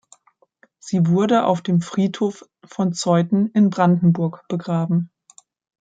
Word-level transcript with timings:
Sie 0.79 1.05
wurde 1.05 1.45
auf 1.45 1.61
dem 1.61 1.79
Friedhof 1.79 2.49
von 2.65 2.91
Zeuthen 2.91 3.51
in 3.51 3.69
Brandenburg 3.69 4.47
begraben. 4.47 5.11